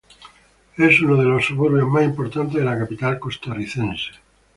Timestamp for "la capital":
2.63-3.19